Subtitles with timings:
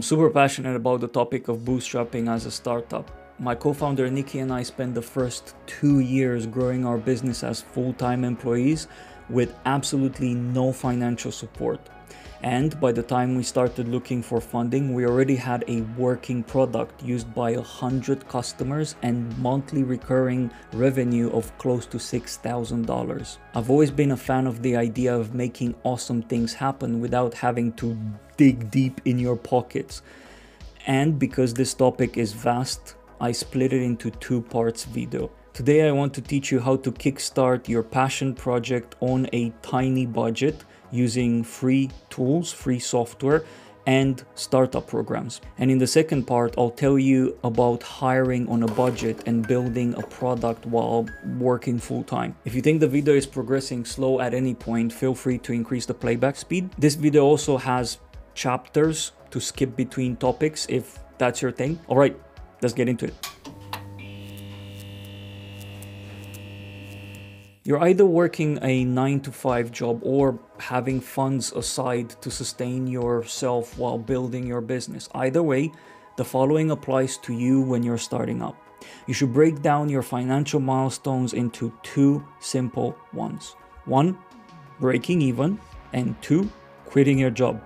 [0.00, 3.10] I'm super passionate about the topic of bootstrapping as a startup.
[3.38, 7.60] My co founder Nikki and I spent the first two years growing our business as
[7.60, 8.88] full time employees
[9.28, 11.80] with absolutely no financial support.
[12.42, 17.02] And by the time we started looking for funding, we already had a working product
[17.02, 23.38] used by a hundred customers and monthly recurring revenue of close to $6,000.
[23.54, 27.74] I've always been a fan of the idea of making awesome things happen without having
[27.74, 27.98] to
[28.40, 30.00] dig deep in your pockets.
[30.86, 35.30] And because this topic is vast, I split it into two parts video.
[35.52, 40.06] Today I want to teach you how to kickstart your passion project on a tiny
[40.06, 43.44] budget using free tools, free software,
[43.86, 45.42] and startup programs.
[45.58, 49.94] And in the second part, I'll tell you about hiring on a budget and building
[50.02, 51.06] a product while
[51.38, 52.34] working full time.
[52.46, 55.84] If you think the video is progressing slow at any point, feel free to increase
[55.84, 56.70] the playback speed.
[56.78, 57.98] This video also has
[58.40, 61.78] chapters to skip between topics if that's your thing.
[61.88, 62.16] All right,
[62.62, 63.14] let's get into it.
[67.62, 73.76] You're either working a 9 to 5 job or having funds aside to sustain yourself
[73.76, 75.10] while building your business.
[75.14, 75.70] Either way,
[76.16, 78.56] the following applies to you when you're starting up.
[79.06, 83.54] You should break down your financial milestones into two simple ones.
[83.84, 84.16] One,
[84.80, 85.60] breaking even,
[85.92, 86.48] and two,
[86.86, 87.60] quitting your job.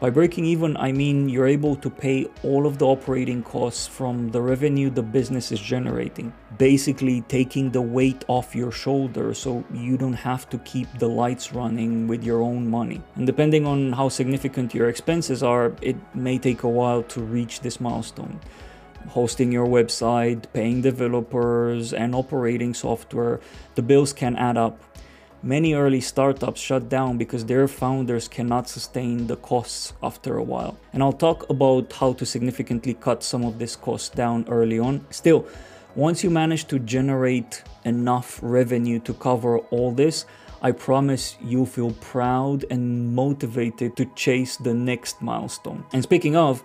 [0.00, 4.30] By breaking even, I mean you're able to pay all of the operating costs from
[4.30, 6.32] the revenue the business is generating.
[6.56, 11.52] Basically, taking the weight off your shoulder so you don't have to keep the lights
[11.52, 13.02] running with your own money.
[13.16, 17.60] And depending on how significant your expenses are, it may take a while to reach
[17.60, 18.40] this milestone
[19.08, 23.40] hosting your website, paying developers, and operating software,
[23.74, 24.78] the bills can add up.
[25.42, 30.78] Many early startups shut down because their founders cannot sustain the costs after a while.
[30.92, 35.06] And I'll talk about how to significantly cut some of this cost down early on.
[35.08, 35.46] Still,
[35.94, 40.26] once you manage to generate enough revenue to cover all this,
[40.60, 45.86] I promise you'll feel proud and motivated to chase the next milestone.
[45.94, 46.62] And speaking of,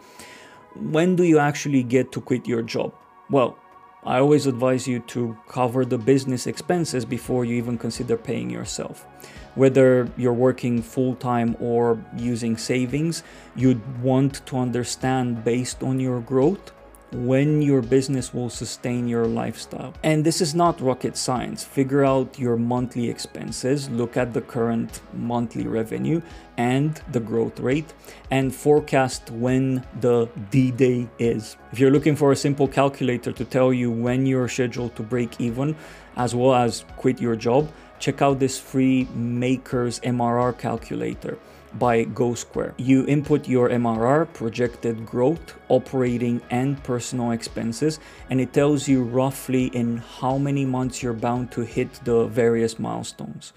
[0.76, 2.94] when do you actually get to quit your job?
[3.30, 3.58] Well,
[4.06, 9.08] I always advise you to cover the business expenses before you even consider paying yourself.
[9.56, 13.24] Whether you're working full time or using savings,
[13.56, 16.72] you'd want to understand based on your growth
[17.16, 19.94] when your business will sustain your lifestyle.
[20.04, 21.64] And this is not rocket science.
[21.64, 26.22] Figure out your monthly expenses, look at the current monthly revenue
[26.58, 27.94] and the growth rate,
[28.32, 31.58] and forecast when the D day is.
[31.72, 35.40] If you're looking for a simple calculator to tell you when you're scheduled to break
[35.40, 35.76] even,
[36.18, 41.38] as well as quit your job, check out this free Makers MRR calculator
[41.80, 42.74] by GoSquare.
[42.78, 48.00] You input your MRR, projected growth, operating and personal expenses,
[48.30, 52.80] and it tells you roughly in how many months you're bound to hit the various
[52.80, 53.54] milestones.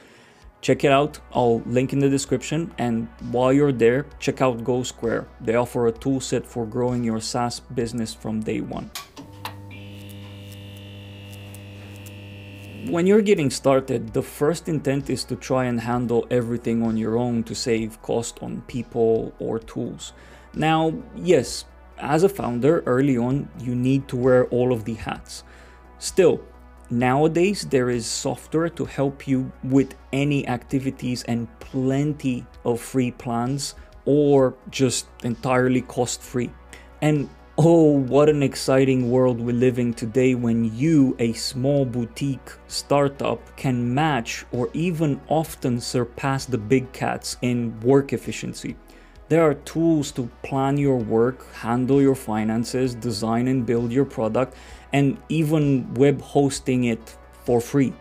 [0.60, 5.26] Check it out, I'll link in the description, and while you're there, check out GoSquare.
[5.40, 8.90] They offer a toolset for growing your SaaS business from day one.
[12.88, 17.18] When you're getting started, the first intent is to try and handle everything on your
[17.18, 20.14] own to save cost on people or tools.
[20.54, 21.66] Now, yes,
[21.98, 25.44] as a founder, early on, you need to wear all of the hats.
[25.98, 26.40] Still,
[26.88, 33.74] nowadays there is software to help you with any activities and plenty of free plans
[34.06, 36.50] or just entirely cost free.
[37.02, 37.28] And
[37.60, 43.40] Oh, what an exciting world we live in today when you, a small boutique startup,
[43.56, 48.76] can match or even often surpass the big cats in work efficiency.
[49.28, 54.54] There are tools to plan your work, handle your finances, design and build your product,
[54.92, 57.92] and even web hosting it for free.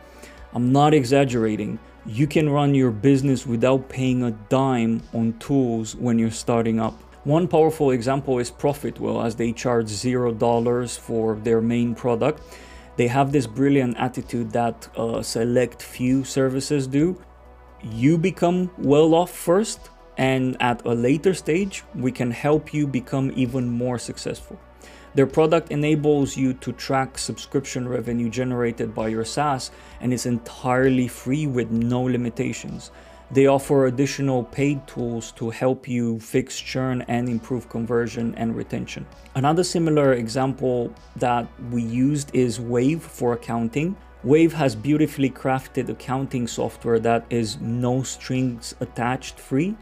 [0.53, 1.79] I'm not exaggerating.
[2.05, 7.06] You can run your business without paying a dime on tools when you're starting up.
[7.27, 12.41] One powerful example is Profitwell as they charge $0 for their main product.
[12.95, 17.21] They have this brilliant attitude that a select few services do.
[17.83, 23.33] You become well off first and at a later stage, we can help you become
[23.35, 24.57] even more successful.
[25.13, 29.69] Their product enables you to track subscription revenue generated by your SaaS
[29.99, 32.89] and is entirely free with no limitations.
[33.29, 39.05] They offer additional paid tools to help you fix churn and improve conversion and retention.
[39.35, 43.97] Another similar example that we used is Wave for accounting.
[44.23, 49.75] Wave has beautifully crafted accounting software that is no strings attached free.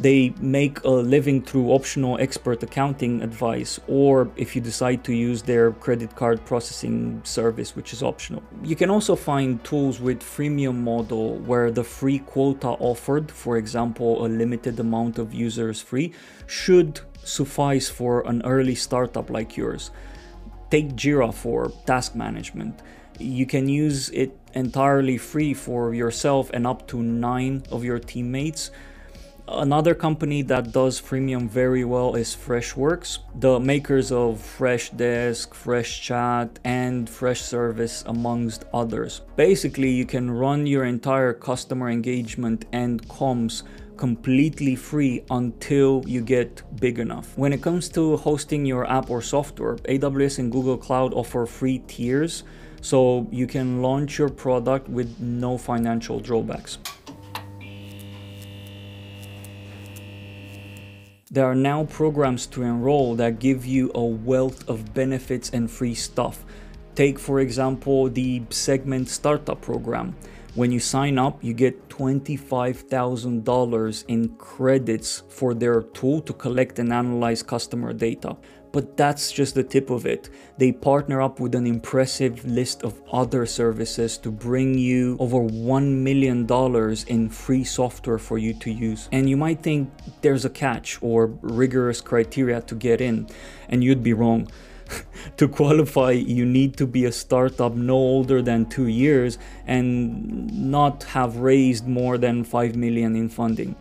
[0.00, 5.42] They make a living through optional expert accounting advice, or if you decide to use
[5.42, 8.42] their credit card processing service, which is optional.
[8.62, 14.24] You can also find tools with freemium model where the free quota offered, for example,
[14.24, 16.12] a limited amount of users free,
[16.46, 19.90] should suffice for an early startup like yours.
[20.70, 22.82] Take Jira for task management.
[23.18, 28.70] You can use it entirely free for yourself and up to nine of your teammates
[29.50, 37.08] Another company that does freemium very well is Freshworks, the makers of Freshdesk, Freshchat, and
[37.08, 39.22] Freshservice, amongst others.
[39.36, 43.62] Basically, you can run your entire customer engagement and comms
[43.96, 47.32] completely free until you get big enough.
[47.38, 51.78] When it comes to hosting your app or software, AWS and Google Cloud offer free
[51.86, 52.44] tiers
[52.82, 56.76] so you can launch your product with no financial drawbacks.
[61.38, 65.94] There are now programs to enroll that give you a wealth of benefits and free
[65.94, 66.44] stuff.
[66.96, 70.16] Take, for example, the Segment Startup Program.
[70.56, 76.92] When you sign up, you get $25,000 in credits for their tool to collect and
[76.92, 78.36] analyze customer data.
[78.72, 80.28] But that's just the tip of it.
[80.58, 86.02] They partner up with an impressive list of other services to bring you over $1
[86.02, 86.46] million
[87.06, 89.08] in free software for you to use.
[89.10, 93.28] And you might think there's a catch or rigorous criteria to get in,
[93.68, 94.50] and you'd be wrong.
[95.36, 101.04] to qualify, you need to be a startup no older than two years and not
[101.04, 103.76] have raised more than 5 million in funding.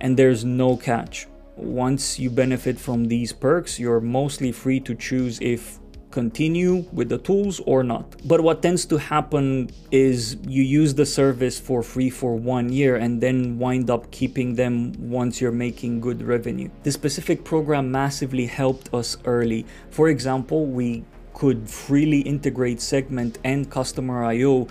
[0.00, 1.26] And there's no catch
[1.58, 5.78] once you benefit from these perks, you're mostly free to choose if
[6.10, 8.16] continue with the tools or not.
[8.26, 12.96] But what tends to happen is you use the service for free for one year
[12.96, 16.70] and then wind up keeping them once you're making good revenue.
[16.82, 19.66] This specific program massively helped us early.
[19.90, 21.04] For example, we
[21.34, 24.66] could freely integrate Segment and Customer.io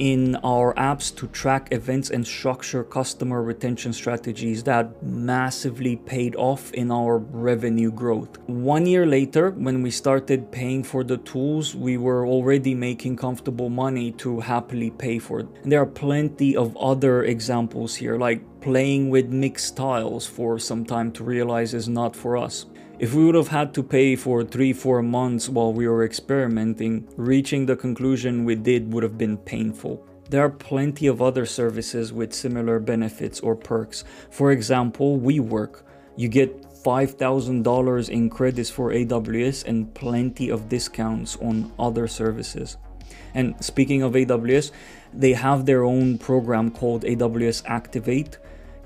[0.00, 6.72] in our apps to track events and structure customer retention strategies that massively paid off
[6.72, 8.38] in our revenue growth.
[8.46, 13.68] One year later, when we started paying for the tools, we were already making comfortable
[13.68, 15.48] money to happily pay for it.
[15.62, 20.84] And there are plenty of other examples here, like playing with mixed tiles for some
[20.84, 22.66] time to realize is not for us.
[23.00, 27.64] If we would have had to pay for 3-4 months while we were experimenting, reaching
[27.64, 30.06] the conclusion we did would have been painful.
[30.28, 34.04] There are plenty of other services with similar benefits or perks.
[34.28, 35.80] For example, WeWork.
[36.16, 42.76] You get $5,000 in credits for AWS and plenty of discounts on other services.
[43.32, 44.72] And speaking of AWS,
[45.14, 48.36] they have their own program called AWS Activate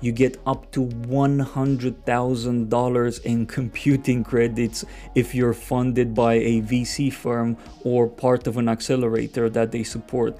[0.05, 4.85] you get up to $100,000 in computing credits
[5.15, 10.37] if you're funded by a VC firm or part of an accelerator that they support.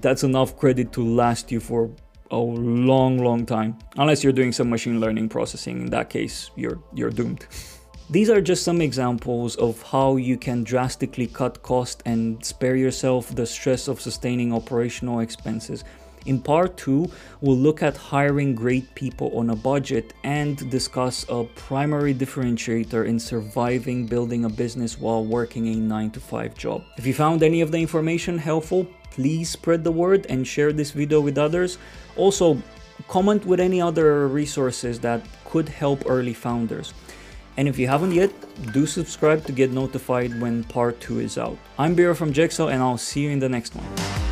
[0.00, 1.90] That's enough credit to last you for
[2.30, 3.76] a long, long time.
[3.98, 7.46] Unless you're doing some machine learning processing, in that case, you're, you're doomed.
[8.08, 13.34] These are just some examples of how you can drastically cut cost and spare yourself
[13.34, 15.84] the stress of sustaining operational expenses
[16.26, 17.10] in part 2,
[17.40, 23.18] we'll look at hiring great people on a budget and discuss a primary differentiator in
[23.18, 26.84] surviving building a business while working a 9 to 5 job.
[26.96, 30.92] If you found any of the information helpful, please spread the word and share this
[30.92, 31.78] video with others.
[32.16, 32.56] Also,
[33.08, 36.94] comment with any other resources that could help early founders.
[37.56, 38.30] And if you haven't yet,
[38.72, 41.58] do subscribe to get notified when part 2 is out.
[41.78, 44.31] I'm Bira from Jigsaw and I'll see you in the next one.